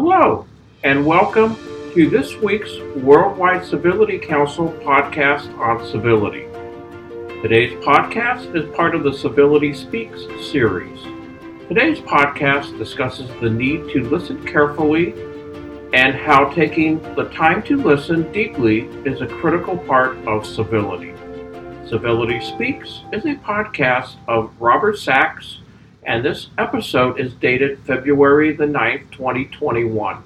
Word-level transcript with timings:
Hello, 0.00 0.46
and 0.84 1.04
welcome 1.04 1.56
to 1.92 2.08
this 2.08 2.36
week's 2.36 2.72
Worldwide 2.98 3.66
Civility 3.66 4.16
Council 4.16 4.68
podcast 4.84 5.52
on 5.58 5.84
civility. 5.90 6.42
Today's 7.42 7.72
podcast 7.84 8.54
is 8.54 8.72
part 8.76 8.94
of 8.94 9.02
the 9.02 9.12
Civility 9.12 9.74
Speaks 9.74 10.20
series. 10.52 11.02
Today's 11.66 11.98
podcast 11.98 12.78
discusses 12.78 13.28
the 13.40 13.50
need 13.50 13.92
to 13.92 14.08
listen 14.08 14.46
carefully 14.46 15.14
and 15.92 16.14
how 16.14 16.48
taking 16.50 17.02
the 17.16 17.28
time 17.34 17.60
to 17.64 17.76
listen 17.76 18.30
deeply 18.30 18.82
is 19.04 19.20
a 19.20 19.26
critical 19.26 19.76
part 19.78 20.16
of 20.28 20.46
civility. 20.46 21.12
Civility 21.88 22.40
Speaks 22.40 23.02
is 23.12 23.24
a 23.24 23.34
podcast 23.34 24.14
of 24.28 24.52
Robert 24.60 24.96
Sachs, 24.96 25.58
and 26.08 26.24
this 26.24 26.48
episode 26.56 27.20
is 27.20 27.34
dated 27.34 27.78
February 27.80 28.56
the 28.56 28.64
9th, 28.64 29.10
2021. 29.10 30.22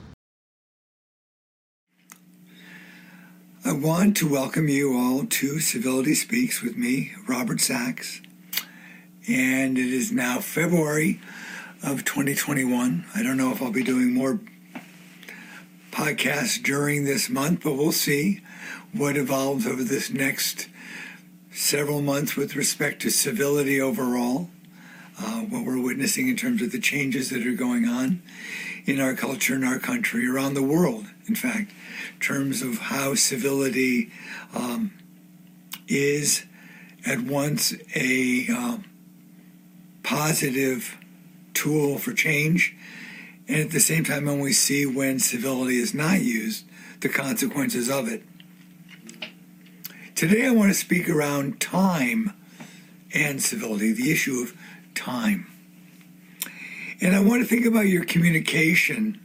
I 3.65 3.73
want 3.73 4.16
to 4.19 4.29
welcome 4.29 4.69
you 4.69 4.97
all 4.97 5.27
to 5.27 5.59
Civility 5.59 6.15
Speaks 6.15 6.62
with 6.62 6.77
me, 6.77 7.11
Robert 7.29 7.61
Sachs. 7.61 8.23
And 9.29 9.77
it 9.77 9.92
is 9.92 10.12
now 10.12 10.39
February 10.39 11.20
of 11.83 12.05
2021. 12.05 13.05
I 13.17 13.23
don't 13.25 13.37
know 13.37 13.51
if 13.51 13.61
I'll 13.61 13.73
be 13.73 13.83
doing 13.83 14.14
more 14.14 14.39
podcasts 15.91 16.62
during 16.62 17.05
this 17.05 17.28
month, 17.28 17.64
but 17.64 17.75
we'll 17.75 17.91
see 17.91 18.41
what 18.92 19.17
evolves 19.17 19.67
over 19.67 19.83
this 19.83 20.11
next 20.11 20.69
several 21.51 22.01
months 22.01 22.37
with 22.37 22.55
respect 22.55 23.03
to 23.03 23.11
civility 23.11 23.80
overall, 23.80 24.48
uh, 25.19 25.41
what 25.41 25.65
we're 25.65 25.80
witnessing 25.80 26.29
in 26.29 26.37
terms 26.37 26.62
of 26.62 26.73
the 26.73 26.80
changes 26.80 27.30
that 27.30 27.47
are 27.47 27.55
going 27.55 27.87
on 27.87 28.23
in 28.87 29.01
our 29.01 29.15
culture, 29.15 29.55
in 29.55 29.65
our 29.65 29.79
country, 29.79 30.27
around 30.27 30.55
the 30.55 30.62
world, 30.62 31.07
in 31.27 31.34
fact, 31.34 31.73
in 32.15 32.20
terms 32.20 32.62
of 32.62 32.79
how 32.79 33.15
civility 33.15 34.11
um, 34.55 34.92
is 35.89 36.45
at 37.06 37.20
once 37.20 37.75
a 37.95 38.47
um, 38.48 38.84
positive 40.03 40.97
tool 41.55 41.98
for 41.98 42.12
change, 42.12 42.75
and 43.48 43.61
at 43.61 43.70
the 43.70 43.81
same 43.81 44.05
time, 44.05 44.27
when 44.27 44.41
we 44.41 44.53
see 44.53 44.86
when 44.86 45.19
civility 45.19 45.77
is 45.77 45.95
not 45.95 46.20
used, 46.20 46.64
the 47.01 47.08
consequences 47.08 47.91
of 47.91 48.08
it. 48.08 48.23
Today, 50.14 50.47
I 50.47 50.51
want 50.51 50.70
to 50.70 50.75
speak 50.75 51.08
around 51.08 51.61
time 51.61 52.33
and 53.14 53.42
civility, 53.42 53.92
the 53.92 54.11
issue 54.12 54.41
of 54.41 54.55
time. 54.95 55.47
And 57.01 57.17
I 57.17 57.21
want 57.21 57.43
to 57.43 57.48
think 57.48 57.67
about 57.67 57.89
your 57.89 58.05
communication, 58.05 59.21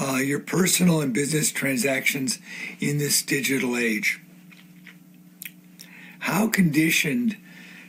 uh, 0.00 0.16
your 0.16 0.38
personal 0.38 1.00
and 1.00 1.12
business 1.12 1.50
transactions 1.50 2.38
in 2.78 2.98
this 2.98 3.22
digital 3.22 3.76
age. 3.76 4.20
How 6.20 6.48
conditioned 6.48 7.36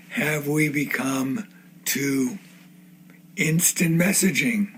have 0.09 0.47
we 0.47 0.69
become 0.69 1.47
to 1.85 2.39
instant 3.35 3.99
messaging, 3.99 4.71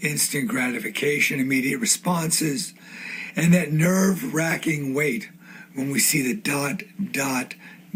instant 0.00 0.48
gratification, 0.48 1.38
immediate 1.38 1.78
responses, 1.78 2.74
and 3.36 3.54
that 3.54 3.72
nerve 3.72 4.34
wracking 4.34 4.94
wait 4.94 5.30
when 5.74 5.90
we 5.90 5.98
see 5.98 6.22
the 6.22 6.34
dot, 6.34 6.82
dot, 7.12 7.54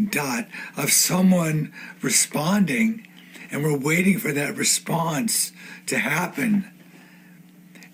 dot 0.09 0.47
of 0.77 0.91
someone 0.91 1.73
responding 2.01 3.07
and 3.51 3.63
we're 3.63 3.77
waiting 3.77 4.17
for 4.17 4.31
that 4.31 4.55
response 4.55 5.51
to 5.87 5.99
happen. 5.99 6.71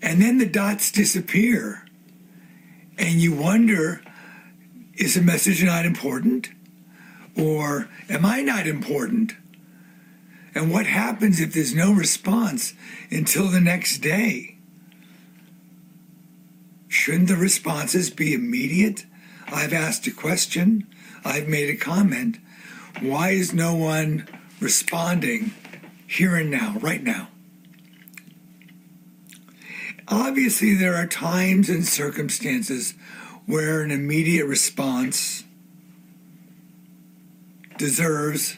And 0.02 0.22
then 0.22 0.38
the 0.38 0.46
dots 0.46 0.92
disappear. 0.92 1.86
And 2.98 3.16
you 3.16 3.34
wonder 3.34 4.02
is 4.96 5.14
the 5.14 5.22
message 5.22 5.64
not 5.64 5.86
important? 5.86 6.50
Or 7.38 7.88
am 8.10 8.26
I 8.26 8.42
not 8.42 8.66
important? 8.66 9.36
And 10.56 10.72
what 10.72 10.88
happens 10.88 11.40
if 11.40 11.54
there's 11.54 11.76
no 11.76 11.94
response 11.94 12.74
until 13.12 13.48
the 13.48 13.62
next 13.62 14.00
day? 14.00 14.58
Shouldn't 16.88 17.28
the 17.28 17.36
responses 17.36 18.10
be 18.10 18.34
immediate? 18.34 19.06
I've 19.48 19.74
asked 19.74 20.08
a 20.08 20.12
question, 20.12 20.88
I've 21.24 21.48
made 21.48 21.70
a 21.70 21.78
comment. 21.78 22.40
Why 23.00 23.30
is 23.30 23.54
no 23.54 23.76
one 23.76 24.28
responding 24.60 25.54
here 26.08 26.36
and 26.36 26.50
now, 26.50 26.78
right 26.80 27.04
now? 27.04 27.30
Obviously, 30.08 30.74
there 30.74 30.96
are 30.96 31.08
times 31.08 31.70
and 31.70 31.86
circumstances 31.86 32.94
where 33.46 33.82
an 33.82 33.92
immediate 33.92 34.46
response 34.46 35.44
deserves 37.78 38.58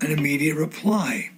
an 0.00 0.10
immediate 0.10 0.56
reply. 0.56 1.30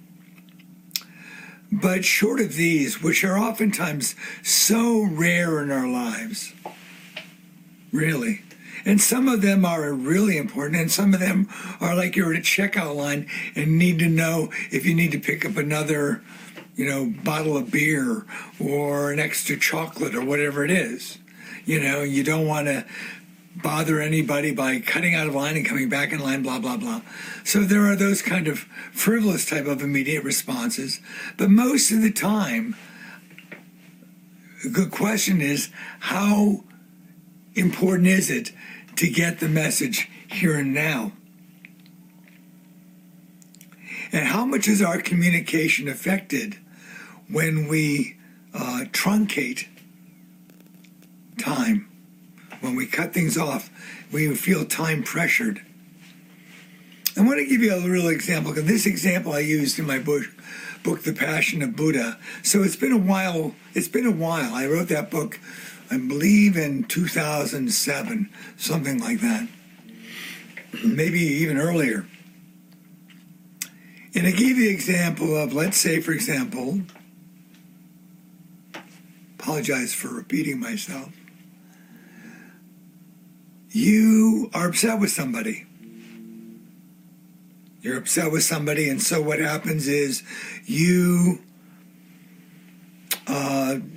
But 1.70 2.04
short 2.04 2.40
of 2.40 2.54
these, 2.54 3.02
which 3.02 3.24
are 3.24 3.38
oftentimes 3.38 4.14
so 4.42 5.02
rare 5.02 5.62
in 5.62 5.70
our 5.70 5.88
lives, 5.88 6.52
really, 7.92 8.42
and 8.84 9.00
some 9.00 9.28
of 9.28 9.42
them 9.42 9.64
are 9.64 9.92
really 9.92 10.36
important, 10.36 10.80
and 10.80 10.90
some 10.90 11.14
of 11.14 11.20
them 11.20 11.48
are 11.80 11.94
like 11.94 12.16
you're 12.16 12.32
at 12.32 12.38
a 12.38 12.42
checkout 12.42 12.96
line 12.96 13.26
and 13.54 13.78
need 13.78 13.98
to 14.00 14.08
know 14.08 14.50
if 14.70 14.86
you 14.86 14.94
need 14.94 15.12
to 15.12 15.18
pick 15.18 15.44
up 15.44 15.56
another, 15.56 16.22
you 16.74 16.88
know, 16.88 17.12
bottle 17.22 17.56
of 17.56 17.70
beer 17.70 18.26
or 18.60 19.12
an 19.12 19.18
extra 19.18 19.58
chocolate 19.58 20.14
or 20.14 20.24
whatever 20.24 20.64
it 20.64 20.70
is. 20.70 21.18
You 21.64 21.80
know, 21.80 22.02
you 22.02 22.24
don't 22.24 22.46
want 22.46 22.66
to 22.66 22.84
bother 23.54 24.00
anybody 24.00 24.52
by 24.52 24.80
cutting 24.80 25.14
out 25.14 25.26
of 25.26 25.34
line 25.34 25.56
and 25.56 25.66
coming 25.66 25.88
back 25.88 26.12
in 26.12 26.18
line, 26.20 26.42
blah, 26.42 26.58
blah, 26.58 26.76
blah. 26.76 27.02
So 27.44 27.60
there 27.60 27.84
are 27.90 27.96
those 27.96 28.22
kind 28.22 28.48
of 28.48 28.60
frivolous 28.92 29.46
type 29.46 29.66
of 29.66 29.82
immediate 29.82 30.24
responses. 30.24 31.00
But 31.36 31.50
most 31.50 31.90
of 31.90 32.02
the 32.02 32.10
time, 32.10 32.74
a 34.64 34.68
good 34.68 34.90
question 34.90 35.40
is 35.40 35.70
how 36.00 36.64
important 37.54 38.08
is 38.08 38.30
it 38.30 38.52
to 38.96 39.08
get 39.08 39.40
the 39.40 39.48
message 39.48 40.08
here 40.28 40.56
and 40.56 40.72
now? 40.74 41.12
And 44.12 44.26
how 44.26 44.44
much 44.44 44.68
is 44.68 44.82
our 44.82 45.00
communication 45.00 45.88
affected 45.88 46.58
when 47.28 47.66
we 47.66 48.18
uh, 48.52 48.84
truncate 48.92 49.66
time? 51.38 51.88
When 52.60 52.76
we 52.76 52.86
cut 52.86 53.12
things 53.12 53.36
off, 53.36 53.70
we 54.12 54.32
feel 54.36 54.64
time 54.64 55.02
pressured. 55.02 55.62
I 57.16 57.22
want 57.22 57.38
to 57.40 57.46
give 57.46 57.60
you 57.60 57.74
a 57.74 57.80
real 57.80 58.08
example 58.08 58.52
because 58.52 58.68
this 58.68 58.86
example 58.86 59.32
I 59.32 59.40
used 59.40 59.78
in 59.78 59.86
my 59.86 59.98
book, 59.98 60.24
book, 60.82 61.02
The 61.02 61.12
Passion 61.12 61.62
of 61.62 61.76
Buddha. 61.76 62.18
So 62.42 62.62
it's 62.62 62.76
been 62.76 62.92
a 62.92 62.98
while. 62.98 63.54
It's 63.74 63.88
been 63.88 64.06
a 64.06 64.12
while. 64.12 64.54
I 64.54 64.66
wrote 64.66 64.88
that 64.88 65.10
book, 65.10 65.40
I 65.92 65.98
believe, 65.98 66.56
in 66.56 66.84
2007, 66.84 68.30
something 68.56 68.98
like 68.98 69.20
that, 69.20 69.48
maybe 70.84 71.20
even 71.20 71.58
earlier. 71.58 72.06
And 74.14 74.26
I 74.26 74.30
gave 74.30 74.56
the 74.56 74.68
example 74.68 75.36
of, 75.36 75.52
let's 75.52 75.76
say, 75.76 76.00
for 76.00 76.12
example, 76.12 76.80
apologize 79.38 79.94
for 79.94 80.08
repeating 80.08 80.60
myself 80.60 81.12
you 83.72 84.50
are 84.52 84.68
upset 84.68 85.00
with 85.00 85.10
somebody. 85.10 85.66
You're 87.80 87.96
upset 87.96 88.30
with 88.30 88.44
somebody, 88.44 88.88
and 88.88 89.02
so 89.02 89.20
what 89.20 89.40
happens 89.40 89.88
is 89.88 90.22
you, 90.66 91.40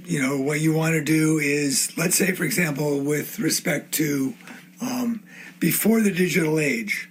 you 0.06 0.22
know, 0.22 0.40
what 0.40 0.62
you 0.62 0.74
want 0.74 0.94
to 0.94 1.04
do 1.04 1.40
is, 1.40 1.92
let's 1.98 2.16
say, 2.16 2.32
for 2.32 2.44
example, 2.44 3.00
with 3.00 3.40
respect 3.40 3.94
to 3.96 4.36
um, 4.82 5.24
before 5.60 6.02
the 6.02 6.12
digital 6.12 6.60
age. 6.60 7.10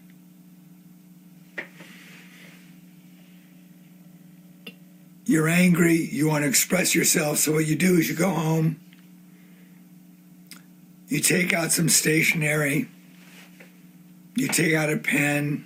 You're 5.26 5.48
angry, 5.48 5.96
you 5.96 6.28
want 6.28 6.44
to 6.44 6.48
express 6.48 6.94
yourself, 6.94 7.38
so 7.38 7.52
what 7.52 7.66
you 7.66 7.74
do 7.74 7.96
is 7.96 8.08
you 8.08 8.14
go 8.14 8.30
home, 8.30 8.78
you 11.08 11.19
take 11.19 11.52
out 11.52 11.72
some 11.72 11.88
stationery, 11.88 12.88
you 14.36 14.48
take 14.48 14.74
out 14.74 14.90
a 14.90 14.98
pen, 14.98 15.64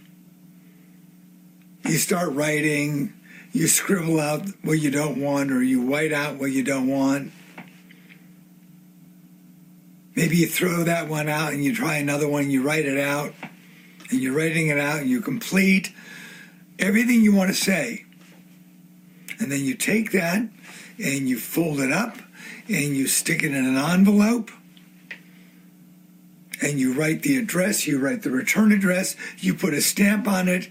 you 1.85 1.97
start 1.97 2.33
writing, 2.33 3.13
you 3.53 3.67
scribble 3.67 4.21
out 4.21 4.47
what 4.63 4.81
you 4.81 4.91
don't 4.91 5.21
want, 5.21 5.51
or 5.51 5.63
you 5.63 5.81
white 5.81 6.13
out 6.13 6.37
what 6.37 6.53
you 6.53 6.63
don't 6.63 6.87
want. 6.87 7.33
Maybe 10.15 10.37
you 10.37 10.47
throw 10.47 10.85
that 10.85 11.09
one 11.09 11.29
out 11.29 11.53
and 11.53 11.65
you 11.65 11.75
try 11.75 11.97
another 11.97 12.29
one, 12.29 12.51
you 12.51 12.63
write 12.63 12.87
it 12.87 12.99
out, 12.99 13.33
and 14.11 14.21
you're 14.21 14.35
writing 14.35 14.69
it 14.69 14.79
out, 14.79 15.01
and 15.01 15.09
you 15.09 15.21
complete 15.21 15.93
everything 16.79 17.23
you 17.23 17.33
want 17.35 17.51
to 17.51 17.55
say. 17.55 18.05
And 19.39 19.53
then 19.53 19.65
you 19.65 19.75
take 19.75 20.13
that 20.13 20.49
and 20.99 21.29
you 21.29 21.39
fold 21.39 21.81
it 21.81 21.93
up 21.93 22.17
and 22.69 22.97
you 22.97 23.07
stick 23.07 23.43
it 23.43 23.55
in 23.55 23.65
an 23.65 23.77
envelope 23.77 24.51
and 26.61 26.81
you 26.81 26.93
write 26.93 27.23
the 27.23 27.37
address, 27.37 27.87
you 27.87 28.01
write 28.01 28.23
the 28.23 28.31
return 28.31 28.73
address, 28.73 29.15
you 29.39 29.55
put 29.55 29.75
a 29.75 29.81
stamp 29.81 30.27
on 30.27 30.49
it, 30.49 30.69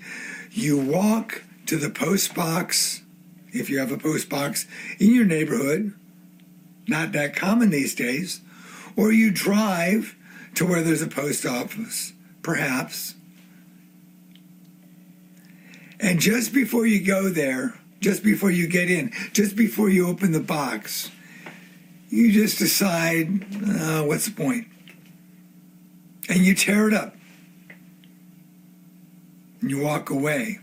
you 0.52 0.78
walk 0.78 1.44
to 1.68 1.78
the 1.78 1.90
post 1.90 2.34
box, 2.34 3.04
if 3.52 3.70
you 3.70 3.80
have 3.80 3.92
a 3.92 3.98
post 3.98 4.30
box 4.30 4.66
in 5.00 5.14
your 5.14 5.26
neighborhood, 5.26 5.94
not 6.88 7.12
that 7.12 7.36
common 7.36 7.70
these 7.70 7.94
days, 7.94 8.42
or 8.96 9.12
you 9.12 9.32
drive 9.32 10.16
to 10.56 10.66
where 10.66 10.82
there's 10.82 11.02
a 11.02 11.08
post 11.08 11.46
office, 11.46 12.14
perhaps. 12.42 13.16
And 16.00 16.20
just 16.20 16.54
before 16.54 16.86
you 16.86 17.06
go 17.06 17.30
there, 17.30 17.80
just 18.00 18.24
before 18.24 18.52
you 18.52 18.68
get 18.68 18.90
in, 18.90 19.12
just 19.34 19.56
before 19.56 19.90
you 19.90 20.08
open 20.08 20.32
the 20.32 20.40
box, 20.40 21.12
you 22.10 22.32
just 22.32 22.58
decide, 22.60 23.44
uh, 23.68 24.04
what's 24.04 24.26
the 24.26 24.32
point? 24.32 24.68
And 26.30 26.40
you 26.40 26.56
tear 26.56 26.88
it 26.88 26.94
up. 26.94 27.16
And 29.62 29.70
you 29.70 29.82
walk 29.82 30.10
away. 30.10 30.60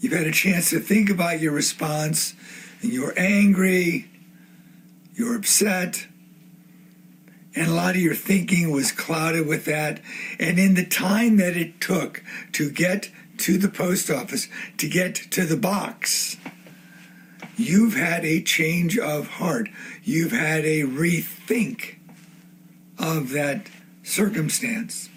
You've 0.00 0.12
had 0.12 0.26
a 0.26 0.32
chance 0.32 0.70
to 0.70 0.80
think 0.80 1.10
about 1.10 1.40
your 1.40 1.52
response, 1.52 2.34
and 2.82 2.92
you're 2.92 3.18
angry, 3.18 4.08
you're 5.14 5.36
upset, 5.36 6.06
and 7.54 7.66
a 7.66 7.74
lot 7.74 7.96
of 7.96 8.00
your 8.00 8.14
thinking 8.14 8.70
was 8.70 8.92
clouded 8.92 9.46
with 9.46 9.64
that. 9.64 10.00
And 10.38 10.60
in 10.60 10.74
the 10.74 10.86
time 10.86 11.38
that 11.38 11.56
it 11.56 11.80
took 11.80 12.22
to 12.52 12.70
get 12.70 13.10
to 13.38 13.58
the 13.58 13.68
post 13.68 14.10
office, 14.10 14.48
to 14.76 14.88
get 14.88 15.16
to 15.32 15.44
the 15.44 15.56
box, 15.56 16.36
you've 17.56 17.94
had 17.94 18.24
a 18.24 18.42
change 18.42 18.96
of 18.96 19.26
heart. 19.26 19.68
You've 20.04 20.32
had 20.32 20.64
a 20.64 20.82
rethink 20.82 21.96
of 22.98 23.30
that 23.30 23.68
circumstance. 24.04 25.08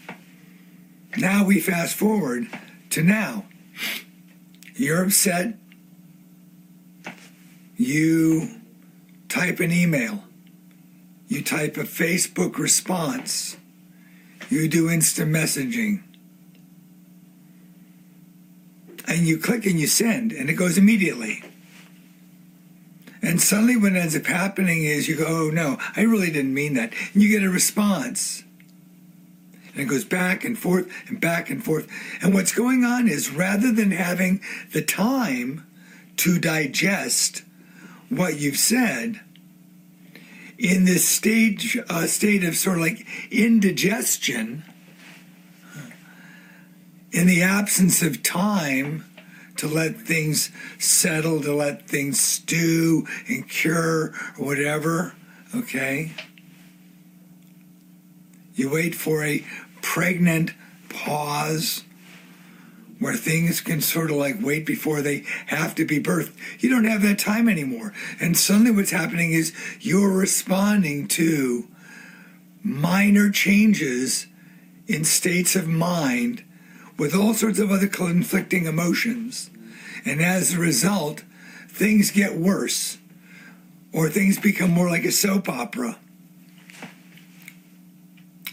Now 1.17 1.45
we 1.45 1.59
fast 1.59 1.95
forward 1.95 2.47
to 2.91 3.03
now. 3.03 3.45
You're 4.75 5.03
upset. 5.03 5.56
You 7.77 8.62
type 9.29 9.59
an 9.59 9.71
email. 9.71 10.23
You 11.27 11.41
type 11.41 11.77
a 11.77 11.83
Facebook 11.83 12.57
response. 12.57 13.57
You 14.50 14.68
do 14.68 14.89
instant 14.89 15.31
messaging. 15.31 16.03
And 19.07 19.27
you 19.27 19.38
click 19.38 19.65
and 19.65 19.79
you 19.79 19.88
send, 19.88 20.31
and 20.31 20.50
it 20.50 20.53
goes 20.53 20.77
immediately. 20.77 21.44
And 23.21 23.41
suddenly, 23.41 23.77
what 23.77 23.95
ends 23.95 24.15
up 24.15 24.25
happening 24.25 24.83
is 24.83 25.07
you 25.07 25.15
go, 25.15 25.25
oh 25.27 25.50
no, 25.50 25.77
I 25.95 26.01
really 26.01 26.31
didn't 26.31 26.53
mean 26.53 26.74
that. 26.74 26.94
And 27.13 27.21
you 27.21 27.29
get 27.29 27.44
a 27.44 27.50
response. 27.50 28.44
And 29.73 29.83
it 29.83 29.85
goes 29.85 30.06
back 30.06 30.44
and 30.44 30.57
forth 30.57 30.91
and 31.07 31.19
back 31.19 31.50
and 31.50 31.63
forth. 31.63 31.88
And 32.21 32.33
what's 32.33 32.53
going 32.53 32.83
on 32.83 33.07
is 33.07 33.31
rather 33.31 33.71
than 33.71 33.91
having 33.91 34.41
the 34.73 34.81
time 34.81 35.65
to 36.18 36.39
digest 36.39 37.44
what 38.09 38.39
you've 38.39 38.57
said, 38.57 39.21
in 40.57 40.85
this 40.85 41.07
stage 41.07 41.77
uh, 41.89 42.06
state 42.06 42.44
of 42.44 42.56
sort 42.56 42.77
of 42.77 42.83
like 42.83 43.07
indigestion, 43.31 44.63
in 47.12 47.27
the 47.27 47.41
absence 47.41 48.03
of 48.03 48.21
time 48.21 49.06
to 49.57 49.67
let 49.67 49.95
things 49.95 50.51
settle, 50.77 51.41
to 51.41 51.53
let 51.53 51.88
things 51.88 52.19
stew 52.19 53.06
and 53.27 53.50
cure 53.50 54.13
or 54.38 54.45
whatever, 54.45 55.15
okay? 55.56 56.12
You 58.56 58.69
wait 58.69 58.95
for 58.95 59.24
a 59.24 59.45
pregnant 59.81 60.51
pause 60.89 61.83
where 63.00 63.15
things 63.15 63.62
can 63.62 63.81
sort 63.81 64.12
of 64.12 64.18
like 64.18 64.36
wait 64.39 64.65
before 64.65 65.01
they 65.01 65.24
have 65.48 65.74
to 65.74 65.86
be 65.86 66.00
birthed. 66.00 66.33
You 66.59 66.69
don't 66.69 66.83
have 66.83 67.01
that 67.01 67.18
time 67.18 67.50
anymore. 67.50 67.94
And 68.19 68.38
suddenly 68.38 68.69
what's 68.69 68.92
happening 68.92 69.33
is 69.33 69.53
you're 69.80 70.12
responding 70.12 71.07
to 71.09 71.68
minor 72.63 73.31
changes 73.31 74.27
in 74.88 75.03
states 75.03 75.56
of 75.56 75.68
mind 75.68 76.44
with 77.00 77.15
all 77.15 77.33
sorts 77.33 77.57
of 77.57 77.71
other 77.71 77.88
conflicting 77.88 78.65
emotions. 78.65 79.50
And 80.06 80.21
as 80.21 80.53
a 80.53 80.59
result, 80.59 81.24
things 81.69 82.12
get 82.12 82.36
worse 82.36 83.00
or 83.92 84.09
things 84.09 84.39
become 84.39 84.69
more 84.69 84.89
like 84.89 85.06
a 85.06 85.12
soap 85.12 85.50
opera. 85.50 85.98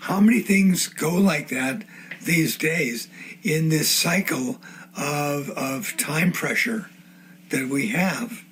How 0.08 0.20
many 0.20 0.40
things 0.40 0.86
go 0.86 1.12
like 1.12 1.48
that 1.48 1.82
these 2.22 2.56
days 2.56 3.08
in 3.42 3.68
this 3.68 3.90
cycle 3.90 4.58
of, 4.96 5.50
of 5.50 5.98
time 5.98 6.32
pressure 6.32 6.88
that 7.50 7.68
we 7.68 7.88
have? 7.88 8.42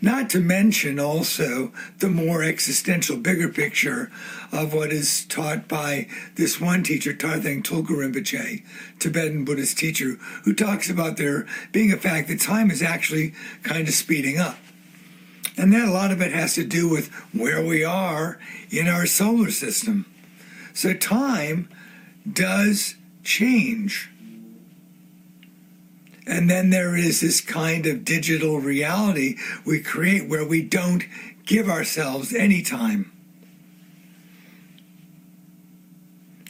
Not 0.00 0.30
to 0.30 0.40
mention 0.40 1.00
also 1.00 1.72
the 1.98 2.08
more 2.08 2.44
existential, 2.44 3.16
bigger 3.16 3.48
picture 3.48 4.12
of 4.52 4.72
what 4.72 4.92
is 4.92 5.24
taught 5.24 5.66
by 5.66 6.06
this 6.36 6.60
one 6.60 6.84
teacher, 6.84 7.12
Tarthang 7.12 7.64
Tulku 7.64 7.88
Rinpoche, 7.88 8.62
Tibetan 9.00 9.44
Buddhist 9.44 9.78
teacher, 9.78 10.16
who 10.44 10.54
talks 10.54 10.88
about 10.88 11.16
there 11.16 11.44
being 11.72 11.90
a 11.90 11.96
fact 11.96 12.28
that 12.28 12.40
time 12.40 12.70
is 12.70 12.82
actually 12.82 13.34
kind 13.64 13.88
of 13.88 13.94
speeding 13.94 14.38
up. 14.38 14.58
And 15.56 15.72
that 15.72 15.88
a 15.88 15.90
lot 15.90 16.12
of 16.12 16.20
it 16.20 16.32
has 16.32 16.54
to 16.54 16.64
do 16.64 16.88
with 16.88 17.08
where 17.32 17.64
we 17.64 17.82
are 17.82 18.38
in 18.70 18.88
our 18.88 19.06
solar 19.06 19.50
system. 19.50 20.04
So 20.74 20.92
time 20.92 21.68
does 22.30 22.96
change. 23.24 24.10
And 26.26 26.50
then 26.50 26.70
there 26.70 26.96
is 26.96 27.20
this 27.20 27.40
kind 27.40 27.86
of 27.86 28.04
digital 28.04 28.60
reality 28.60 29.36
we 29.64 29.80
create 29.80 30.28
where 30.28 30.46
we 30.46 30.62
don't 30.62 31.04
give 31.46 31.68
ourselves 31.68 32.34
any 32.34 32.60
time. 32.62 33.12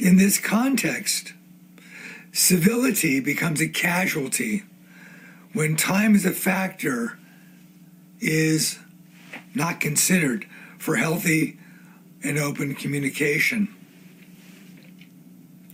In 0.00 0.16
this 0.16 0.38
context, 0.38 1.32
civility 2.32 3.20
becomes 3.20 3.60
a 3.60 3.68
casualty 3.68 4.64
when 5.52 5.76
time 5.76 6.14
is 6.14 6.26
a 6.26 6.32
factor 6.32 7.18
is 8.20 8.78
not 9.56 9.80
considered 9.80 10.46
for 10.78 10.96
healthy 10.96 11.58
and 12.22 12.38
open 12.38 12.74
communication. 12.74 13.74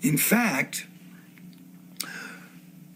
In 0.02 0.16
fact, 0.16 0.86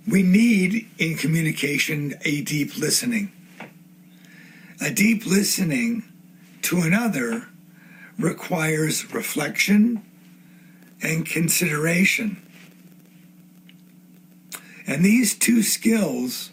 we 0.07 0.23
need 0.23 0.89
in 0.99 1.17
communication 1.17 2.15
a 2.25 2.41
deep 2.43 2.79
listening. 2.79 3.33
A 4.81 4.91
deep 4.93 5.27
listening 5.27 6.05
to 6.63 6.81
another 6.83 7.49
requires 8.17 9.13
reflection 9.13 10.03
and 11.03 11.27
consideration. 11.27 12.41
And 14.87 15.05
these 15.05 15.35
two 15.35 15.65
skills, 15.65 16.51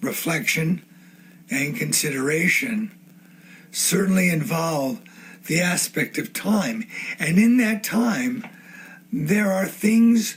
reflection 0.00 0.82
and 1.50 1.76
consideration, 1.76 2.90
certainly 3.70 4.28
involve 4.28 5.00
the 5.46 5.60
aspect 5.60 6.18
of 6.18 6.32
time. 6.32 6.86
And 7.18 7.38
in 7.38 7.58
that 7.58 7.84
time, 7.84 8.46
there 9.12 9.52
are 9.52 9.66
things 9.66 10.36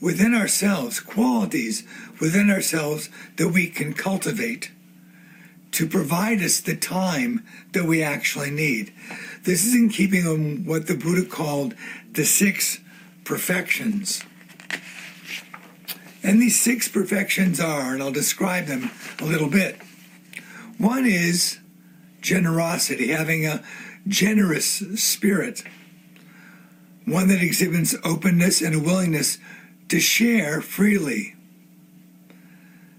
within 0.00 0.34
ourselves, 0.34 1.00
qualities 1.00 1.84
within 2.20 2.50
ourselves 2.50 3.08
that 3.36 3.48
we 3.48 3.68
can 3.68 3.92
cultivate 3.92 4.70
to 5.72 5.86
provide 5.86 6.40
us 6.40 6.60
the 6.60 6.76
time 6.76 7.44
that 7.72 7.84
we 7.84 8.02
actually 8.02 8.50
need. 8.50 8.92
This 9.44 9.66
is 9.66 9.74
in 9.74 9.90
keeping 9.90 10.24
with 10.24 10.66
what 10.66 10.86
the 10.86 10.94
Buddha 10.96 11.28
called 11.28 11.74
the 12.12 12.24
six 12.24 12.78
perfections. 13.24 14.22
And 16.22 16.40
these 16.40 16.58
six 16.58 16.88
perfections 16.88 17.60
are, 17.60 17.92
and 17.92 18.02
I'll 18.02 18.10
describe 18.10 18.66
them 18.66 18.90
a 19.20 19.24
little 19.24 19.50
bit. 19.50 19.78
One 20.78 21.06
is 21.06 21.58
generosity, 22.20 23.08
having 23.08 23.46
a 23.46 23.62
generous 24.06 24.82
spirit, 24.96 25.62
one 27.04 27.28
that 27.28 27.42
exhibits 27.42 27.94
openness 28.04 28.60
and 28.60 28.74
a 28.74 28.80
willingness 28.80 29.38
to 29.88 30.00
share 30.00 30.60
freely. 30.60 31.34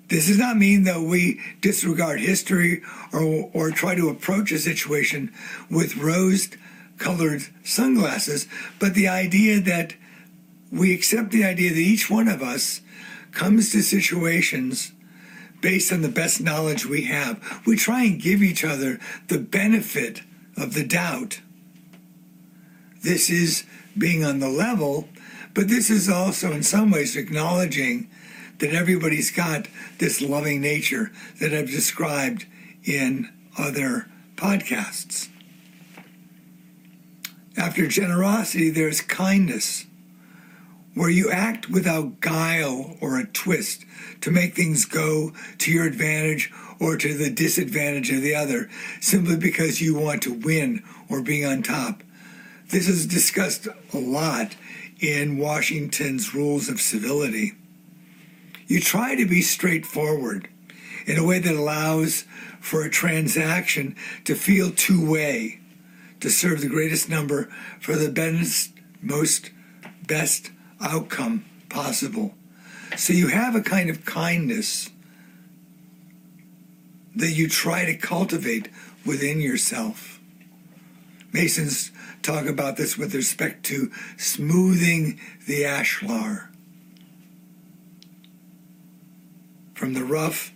This 0.08 0.28
does 0.28 0.38
not 0.38 0.58
mean 0.58 0.84
that 0.84 1.02
we 1.02 1.42
disregard 1.62 2.22
history 2.22 2.82
or, 3.12 3.50
or 3.54 3.72
try 3.72 3.94
to 3.96 4.10
approach 4.10 4.52
a 4.52 4.58
situation 4.58 5.34
with 5.70 5.98
rose 5.98 6.50
colored 6.98 7.44
sunglasses, 7.64 8.48
but 8.80 8.94
the 8.94 9.08
idea 9.08 9.60
that 9.60 9.94
we 10.72 10.94
accept 10.94 11.32
the 11.32 11.44
idea 11.44 11.70
that 11.70 11.78
each 11.78 12.10
one 12.10 12.28
of 12.28 12.42
us 12.42 12.82
comes 13.32 13.72
to 13.72 13.82
situations 13.82 14.94
based 15.62 15.92
on 15.92 16.02
the 16.02 16.10
best 16.10 16.42
knowledge 16.42 16.86
we 16.86 17.04
have. 17.04 17.62
We 17.66 17.76
try 17.76 18.04
and 18.04 18.22
give 18.22 18.44
each 18.44 18.64
other 18.64 19.00
the 19.28 19.40
benefit 19.40 20.22
of 20.56 20.74
the 20.74 20.86
doubt. 20.86 21.42
This 23.04 23.30
is 23.30 23.66
being 23.98 24.24
on 24.24 24.40
the 24.40 24.50
level, 24.50 25.10
but 25.54 25.68
this 25.68 25.90
is 25.90 26.10
also 26.10 26.52
in 26.52 26.64
some 26.64 26.92
ways 26.92 27.16
acknowledging 27.16 28.10
that 28.60 28.74
everybody's 28.74 29.32
got 29.32 29.68
this 30.00 30.22
loving 30.22 30.62
nature 30.62 31.12
that 31.40 31.54
I've 31.54 31.70
described 31.70 32.46
in 32.84 33.32
other 33.58 34.08
podcasts. 34.36 35.30
After 37.56 37.88
generosity, 37.88 38.70
there's 38.70 39.02
kindness, 39.02 39.87
where 40.98 41.10
you 41.10 41.30
act 41.32 41.70
without 41.70 42.20
guile 42.22 42.98
or 43.00 43.20
a 43.20 43.28
twist 43.28 43.86
to 44.20 44.32
make 44.32 44.56
things 44.56 44.86
go 44.86 45.32
to 45.60 45.72
your 45.72 45.86
advantage 45.86 46.52
or 46.80 46.98
to 46.98 47.14
the 47.14 47.30
disadvantage 47.30 48.12
of 48.12 48.22
the 48.22 48.34
other, 48.34 48.68
simply 49.00 49.38
because 49.38 49.80
you 49.80 49.96
want 49.96 50.24
to 50.24 50.34
win 50.34 50.84
or 51.08 51.22
be 51.22 51.46
on 51.46 51.62
top. 51.62 52.02
This 52.70 52.90
is 52.90 53.06
discussed 53.06 53.68
a 53.94 53.98
lot 53.98 54.56
in 55.00 55.38
Washington's 55.38 56.34
Rules 56.34 56.68
of 56.68 56.82
Civility. 56.82 57.54
You 58.66 58.82
try 58.82 59.16
to 59.16 59.28
be 59.28 59.42
straightforward 59.42 60.50
in 61.06 61.18
a 61.18 61.24
way 61.24 61.40
that 61.40 61.56
allows 61.56 62.26
for 62.60 62.84
a 62.84 62.90
transaction 62.90 63.96
to 64.26 64.34
feel 64.34 64.72
two 64.72 65.10
way, 65.10 65.60
to 66.20 66.30
serve 66.30 66.62
the 66.62 66.68
greatest 66.68 67.08
number 67.08 67.50
for 67.80 67.96
the 67.96 68.10
best, 68.10 68.74
most 69.02 69.52
best 70.08 70.52
outcome 70.82 71.46
possible. 71.70 72.34
So 72.96 73.14
you 73.14 73.28
have 73.28 73.56
a 73.56 73.62
kind 73.62 73.90
of 73.90 74.06
kindness 74.06 74.90
that 77.16 77.32
you 77.32 77.50
try 77.50 77.86
to 77.86 77.96
cultivate 77.96 78.70
within 79.06 79.40
yourself. 79.42 80.20
Masons 81.34 81.92
talk 82.22 82.46
about 82.46 82.78
this 82.78 82.98
with 82.98 83.14
respect 83.14 83.66
to 83.66 83.92
smoothing 84.18 85.20
the 85.48 85.64
ashlar 85.64 86.50
from 89.74 89.94
the 89.94 90.04
rough 90.04 90.52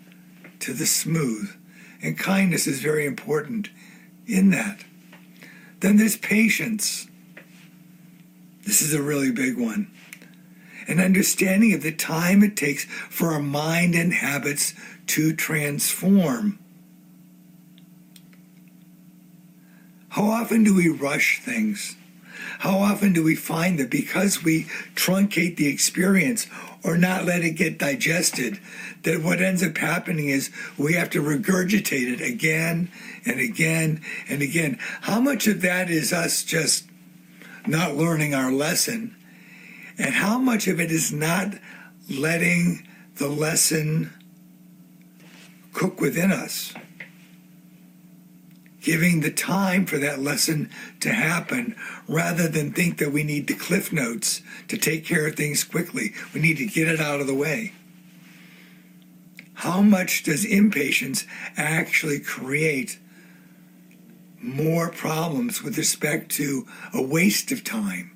to 0.60 0.74
the 0.74 0.86
smooth. 0.86 1.56
And 2.02 2.18
kindness 2.18 2.66
is 2.66 2.82
very 2.82 3.06
important 3.06 3.70
in 4.26 4.50
that. 4.52 4.84
Then 5.82 5.98
there's 5.98 6.18
patience. 6.18 7.08
This 8.66 8.82
is 8.82 8.94
a 8.94 9.02
really 9.02 9.32
big 9.32 9.58
one. 9.58 9.92
An 10.92 11.00
understanding 11.00 11.74
of 11.74 11.84
the 11.84 11.94
time 11.94 12.44
it 12.44 12.58
takes 12.58 12.84
for 12.84 13.32
our 13.32 13.42
mind 13.42 13.96
and 13.96 14.14
habits 14.14 14.74
to 15.08 15.34
transform. 15.34 16.60
How 20.10 20.26
often 20.26 20.66
do 20.66 20.76
we 20.76 20.90
rush 20.90 21.40
things? 21.40 21.96
How 22.60 22.80
often 22.80 23.14
do 23.14 23.24
we 23.24 23.36
find 23.36 23.80
that 23.80 23.90
because 23.90 24.44
we 24.44 24.66
truncate 24.94 25.56
the 25.56 25.70
experience 25.70 26.48
or 26.84 26.98
not 26.98 27.24
let 27.24 27.46
it 27.46 27.52
get 27.52 27.80
digested, 27.80 28.60
that 29.04 29.24
what 29.24 29.42
ends 29.42 29.64
up 29.64 29.78
happening 29.78 30.28
is 30.28 30.52
we 30.78 30.96
have 30.96 31.10
to 31.12 31.22
regurgitate 31.22 32.12
it 32.12 32.20
again 32.20 32.92
and 33.26 33.40
again 33.40 34.02
and 34.28 34.42
again? 34.42 34.78
How 35.04 35.22
much 35.22 35.48
of 35.48 35.62
that 35.62 35.90
is 35.90 36.12
us 36.12 36.44
just 36.44 36.84
not 37.66 37.96
learning 37.96 38.36
our 38.36 38.52
lesson? 38.52 39.16
And 39.98 40.14
how 40.14 40.38
much 40.38 40.68
of 40.68 40.80
it 40.80 40.92
is 40.92 41.12
not 41.12 41.54
letting 42.10 42.88
the 43.16 43.28
lesson 43.28 44.12
cook 45.74 46.02
within 46.02 46.32
us? 46.32 46.74
giving 48.82 49.22
the 49.22 49.32
time 49.32 49.86
for 49.86 49.98
that 50.00 50.20
lesson 50.20 50.70
to 51.00 51.14
happen 51.14 51.76
rather 52.08 52.48
than 52.48 52.74
think 52.74 52.98
that 52.98 53.12
we 53.12 53.24
need 53.24 53.48
the 53.48 53.54
cliff 53.54 53.94
notes 53.94 54.42
to 54.68 54.78
take 54.78 55.06
care 55.06 55.28
of 55.28 55.36
things 55.36 55.64
quickly. 55.64 56.14
We 56.34 56.42
need 56.42 56.58
to 56.58 56.66
get 56.66 56.88
it 56.88 57.00
out 57.00 57.22
of 57.22 57.28
the 57.28 57.36
way. 57.36 57.74
How 59.54 59.82
much 59.82 60.24
does 60.24 60.44
impatience 60.44 61.26
actually 61.56 62.20
create 62.20 62.98
more 64.42 64.90
problems 64.90 65.62
with 65.62 65.78
respect 65.78 66.32
to 66.32 66.66
a 66.94 67.02
waste 67.02 67.52
of 67.52 67.64
time? 67.64 68.12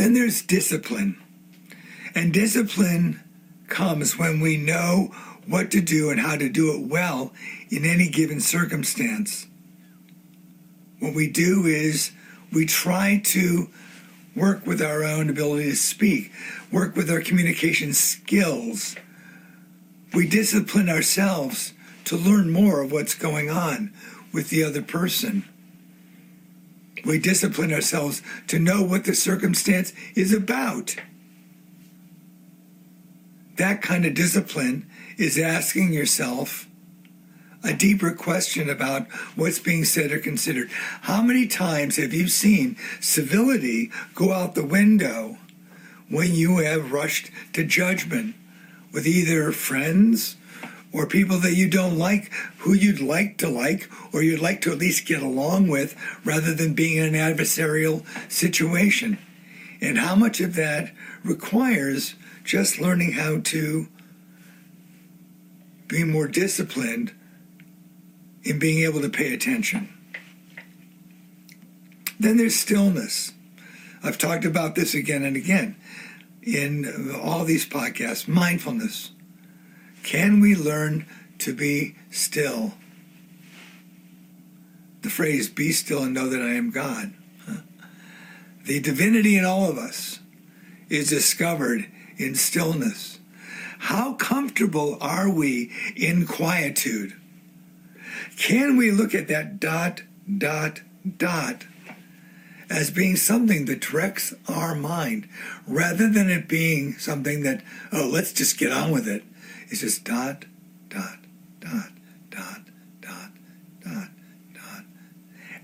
Then 0.00 0.14
there's 0.14 0.40
discipline. 0.40 1.18
And 2.14 2.32
discipline 2.32 3.22
comes 3.68 4.16
when 4.18 4.40
we 4.40 4.56
know 4.56 5.10
what 5.46 5.70
to 5.72 5.82
do 5.82 6.08
and 6.08 6.18
how 6.18 6.36
to 6.36 6.48
do 6.48 6.72
it 6.74 6.88
well 6.88 7.34
in 7.68 7.84
any 7.84 8.08
given 8.08 8.40
circumstance. 8.40 9.46
What 11.00 11.14
we 11.14 11.28
do 11.28 11.66
is 11.66 12.12
we 12.50 12.64
try 12.64 13.20
to 13.24 13.68
work 14.34 14.66
with 14.66 14.80
our 14.80 15.04
own 15.04 15.28
ability 15.28 15.68
to 15.68 15.76
speak, 15.76 16.32
work 16.72 16.96
with 16.96 17.10
our 17.10 17.20
communication 17.20 17.92
skills. 17.92 18.96
We 20.14 20.26
discipline 20.26 20.88
ourselves 20.88 21.74
to 22.06 22.16
learn 22.16 22.50
more 22.50 22.80
of 22.80 22.90
what's 22.90 23.14
going 23.14 23.50
on 23.50 23.92
with 24.32 24.48
the 24.48 24.64
other 24.64 24.80
person. 24.80 25.44
We 27.04 27.18
discipline 27.18 27.72
ourselves 27.72 28.22
to 28.48 28.58
know 28.58 28.82
what 28.82 29.04
the 29.04 29.14
circumstance 29.14 29.92
is 30.14 30.32
about. 30.32 30.96
That 33.56 33.82
kind 33.82 34.04
of 34.04 34.14
discipline 34.14 34.88
is 35.16 35.38
asking 35.38 35.92
yourself 35.92 36.66
a 37.62 37.74
deeper 37.74 38.12
question 38.12 38.70
about 38.70 39.10
what's 39.36 39.58
being 39.58 39.84
said 39.84 40.12
or 40.12 40.18
considered. 40.18 40.70
How 41.02 41.20
many 41.20 41.46
times 41.46 41.96
have 41.96 42.14
you 42.14 42.28
seen 42.28 42.76
civility 43.00 43.90
go 44.14 44.32
out 44.32 44.54
the 44.54 44.64
window 44.64 45.36
when 46.08 46.34
you 46.34 46.58
have 46.58 46.92
rushed 46.92 47.30
to 47.52 47.64
judgment 47.64 48.34
with 48.92 49.06
either 49.06 49.52
friends 49.52 50.36
or 50.92 51.06
people 51.06 51.38
that 51.38 51.54
you 51.54 51.68
don't 51.68 51.98
like, 51.98 52.32
who 52.58 52.72
you'd 52.72 53.00
like 53.00 53.38
to 53.38 53.48
like, 53.48 53.88
or 54.12 54.22
you'd 54.22 54.40
like 54.40 54.60
to 54.62 54.72
at 54.72 54.78
least 54.78 55.06
get 55.06 55.22
along 55.22 55.68
with, 55.68 55.96
rather 56.24 56.54
than 56.54 56.74
being 56.74 56.96
in 56.96 57.14
an 57.14 57.36
adversarial 57.36 58.04
situation? 58.30 59.18
And 59.80 59.98
how 59.98 60.14
much 60.14 60.40
of 60.40 60.54
that 60.56 60.92
requires 61.24 62.14
just 62.44 62.80
learning 62.80 63.12
how 63.12 63.38
to 63.38 63.86
be 65.90 66.04
more 66.04 66.28
disciplined 66.28 67.12
in 68.44 68.58
being 68.58 68.84
able 68.84 69.00
to 69.02 69.08
pay 69.08 69.34
attention. 69.34 69.88
Then 72.18 72.36
there's 72.36 72.56
stillness. 72.56 73.32
I've 74.02 74.18
talked 74.18 74.44
about 74.44 74.76
this 74.76 74.94
again 74.94 75.24
and 75.24 75.36
again 75.36 75.76
in 76.42 77.12
all 77.22 77.44
these 77.44 77.68
podcasts 77.68 78.28
mindfulness. 78.28 79.10
Can 80.02 80.40
we 80.40 80.54
learn 80.54 81.06
to 81.38 81.54
be 81.54 81.96
still? 82.10 82.74
The 85.02 85.10
phrase, 85.10 85.48
be 85.48 85.72
still 85.72 86.02
and 86.02 86.14
know 86.14 86.28
that 86.28 86.42
I 86.42 86.54
am 86.54 86.70
God. 86.70 87.14
The 88.64 88.80
divinity 88.80 89.36
in 89.36 89.44
all 89.44 89.68
of 89.70 89.78
us 89.78 90.20
is 90.88 91.08
discovered 91.08 91.86
in 92.18 92.34
stillness. 92.34 93.18
How 93.78 94.12
comfortable 94.12 94.98
are 95.00 95.30
we 95.30 95.72
in 95.96 96.26
quietude? 96.26 97.14
Can 98.36 98.76
we 98.76 98.90
look 98.90 99.14
at 99.14 99.28
that 99.28 99.58
dot, 99.58 100.02
dot, 100.38 100.82
dot 101.16 101.64
as 102.68 102.90
being 102.90 103.16
something 103.16 103.64
that 103.64 103.80
directs 103.80 104.34
our 104.46 104.74
mind 104.74 105.28
rather 105.66 106.08
than 106.08 106.28
it 106.28 106.46
being 106.46 106.92
something 106.98 107.42
that, 107.42 107.64
oh, 107.92 108.08
let's 108.12 108.32
just 108.32 108.58
get 108.58 108.70
on 108.70 108.90
with 108.90 109.08
it? 109.08 109.24
It's 109.68 109.80
just 109.80 110.04
dot, 110.04 110.44
dot, 110.88 111.18
dot, 111.60 111.90
dot, 112.30 112.60
dot, 113.00 113.30
dot, 113.82 114.08
dot. 114.54 114.84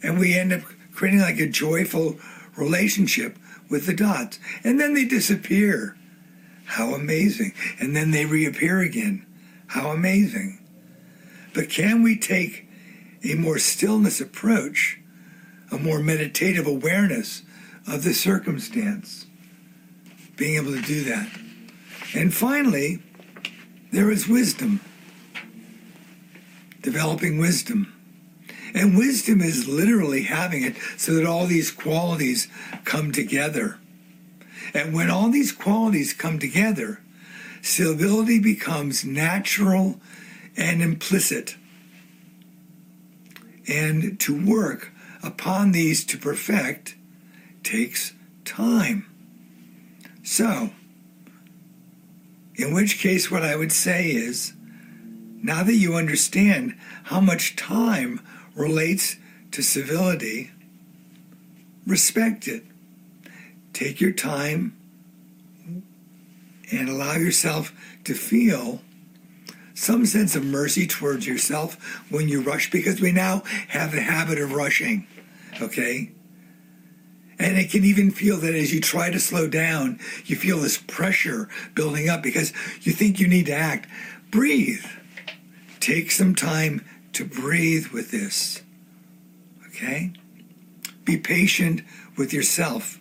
And 0.02 0.18
we 0.18 0.34
end 0.34 0.52
up 0.52 0.62
creating 0.92 1.20
like 1.20 1.38
a 1.38 1.48
joyful 1.48 2.18
relationship 2.56 3.38
with 3.68 3.86
the 3.86 3.94
dots. 3.94 4.38
And 4.64 4.80
then 4.80 4.94
they 4.94 5.04
disappear. 5.04 5.96
How 6.64 6.94
amazing. 6.94 7.52
And 7.78 7.94
then 7.94 8.10
they 8.10 8.26
reappear 8.26 8.80
again. 8.80 9.24
How 9.68 9.90
amazing. 9.90 10.58
But 11.54 11.70
can 11.70 12.02
we 12.02 12.18
take 12.18 12.68
a 13.24 13.34
more 13.34 13.58
stillness 13.58 14.20
approach, 14.20 15.00
a 15.70 15.78
more 15.78 16.00
meditative 16.00 16.66
awareness 16.66 17.42
of 17.86 18.04
the 18.04 18.14
circumstance? 18.14 19.26
Being 20.36 20.56
able 20.56 20.72
to 20.72 20.82
do 20.82 21.04
that. 21.04 21.28
And 22.14 22.32
finally, 22.32 23.02
there 23.92 24.10
is 24.10 24.28
wisdom. 24.28 24.80
Developing 26.82 27.38
wisdom. 27.38 27.92
And 28.74 28.96
wisdom 28.96 29.40
is 29.40 29.66
literally 29.66 30.24
having 30.24 30.62
it 30.62 30.76
so 30.96 31.14
that 31.14 31.26
all 31.26 31.46
these 31.46 31.70
qualities 31.70 32.48
come 32.84 33.12
together. 33.12 33.78
And 34.74 34.92
when 34.92 35.10
all 35.10 35.30
these 35.30 35.52
qualities 35.52 36.12
come 36.12 36.38
together, 36.38 37.00
civility 37.62 38.38
becomes 38.38 39.04
natural 39.04 40.00
and 40.56 40.82
implicit. 40.82 41.56
And 43.68 44.20
to 44.20 44.46
work 44.46 44.92
upon 45.22 45.72
these 45.72 46.04
to 46.06 46.18
perfect 46.18 46.96
takes 47.62 48.12
time. 48.44 49.06
So, 50.22 50.70
in 52.56 52.72
which 52.72 52.98
case, 52.98 53.30
what 53.30 53.42
I 53.42 53.54
would 53.54 53.72
say 53.72 54.10
is 54.10 54.54
now 55.42 55.62
that 55.62 55.74
you 55.74 55.94
understand 55.94 56.74
how 57.04 57.20
much 57.20 57.54
time 57.54 58.20
relates 58.54 59.16
to 59.52 59.62
civility, 59.62 60.50
respect 61.86 62.48
it. 62.48 62.64
Take 63.72 64.00
your 64.00 64.12
time 64.12 64.74
and 66.72 66.88
allow 66.88 67.14
yourself 67.14 67.72
to 68.04 68.14
feel 68.14 68.80
some 69.74 70.06
sense 70.06 70.34
of 70.34 70.44
mercy 70.44 70.86
towards 70.86 71.26
yourself 71.26 72.02
when 72.10 72.28
you 72.28 72.40
rush 72.40 72.70
because 72.70 73.00
we 73.00 73.12
now 73.12 73.42
have 73.68 73.92
the 73.92 74.00
habit 74.00 74.38
of 74.38 74.52
rushing, 74.52 75.06
okay? 75.60 76.10
And 77.38 77.58
it 77.58 77.70
can 77.70 77.84
even 77.84 78.10
feel 78.10 78.38
that 78.38 78.54
as 78.54 78.72
you 78.72 78.80
try 78.80 79.10
to 79.10 79.20
slow 79.20 79.46
down, 79.46 80.00
you 80.24 80.36
feel 80.36 80.58
this 80.58 80.78
pressure 80.78 81.48
building 81.74 82.08
up 82.08 82.22
because 82.22 82.52
you 82.80 82.92
think 82.92 83.20
you 83.20 83.28
need 83.28 83.46
to 83.46 83.54
act. 83.54 83.88
Breathe. 84.30 84.84
Take 85.80 86.10
some 86.10 86.34
time 86.34 86.84
to 87.12 87.24
breathe 87.24 87.88
with 87.88 88.10
this, 88.10 88.62
okay? 89.68 90.12
Be 91.04 91.16
patient 91.16 91.82
with 92.16 92.32
yourself. 92.32 92.98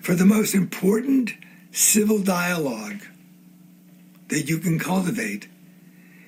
For 0.00 0.14
the 0.14 0.26
most 0.26 0.54
important 0.54 1.32
civil 1.72 2.20
dialogue 2.20 3.00
that 4.28 4.48
you 4.48 4.58
can 4.58 4.78
cultivate 4.78 5.48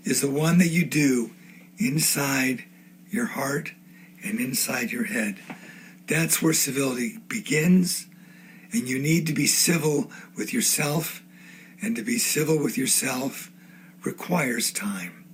is 0.04 0.20
the 0.20 0.30
one 0.30 0.58
that 0.58 0.68
you 0.68 0.84
do 0.84 1.30
inside 1.78 2.64
your 3.10 3.26
heart 3.26 3.72
and 4.24 4.40
inside 4.40 4.90
your 4.90 5.04
head. 5.04 5.36
That's 6.08 6.42
where 6.42 6.54
civility 6.54 7.18
begins, 7.28 8.06
and 8.72 8.88
you 8.88 8.98
need 8.98 9.26
to 9.26 9.34
be 9.34 9.46
civil 9.46 10.10
with 10.36 10.54
yourself, 10.54 11.22
and 11.82 11.94
to 11.96 12.02
be 12.02 12.18
civil 12.18 12.58
with 12.58 12.78
yourself 12.78 13.52
requires 14.04 14.72
time. 14.72 15.26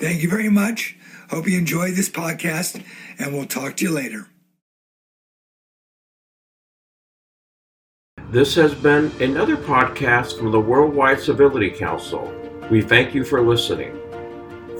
Thank 0.00 0.22
you 0.22 0.28
very 0.28 0.48
much. 0.48 0.96
Hope 1.30 1.46
you 1.46 1.56
enjoyed 1.56 1.94
this 1.94 2.08
podcast, 2.08 2.82
and 3.18 3.32
we'll 3.32 3.46
talk 3.46 3.76
to 3.76 3.84
you 3.84 3.92
later. 3.92 4.26
This 8.30 8.54
has 8.56 8.74
been 8.74 9.12
another 9.20 9.56
podcast 9.56 10.38
from 10.38 10.50
the 10.50 10.60
Worldwide 10.60 11.20
Civility 11.20 11.70
Council. 11.70 12.32
We 12.70 12.82
thank 12.82 13.14
you 13.14 13.24
for 13.24 13.40
listening. 13.40 13.96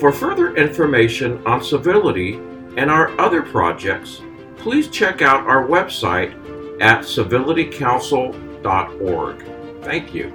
For 0.00 0.10
further 0.10 0.56
information 0.56 1.44
on 1.46 1.62
civility 1.62 2.34
and 2.76 2.90
our 2.90 3.18
other 3.20 3.42
projects, 3.42 4.22
please 4.60 4.88
check 4.88 5.22
out 5.22 5.46
our 5.46 5.66
website 5.66 6.34
at 6.80 7.00
civilitycouncil.org. 7.00 9.82
Thank 9.82 10.14
you. 10.14 10.32